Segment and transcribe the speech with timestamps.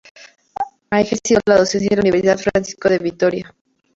[0.89, 3.53] Ha ejercido la docencia en la Universidad Francisco de Vitoria.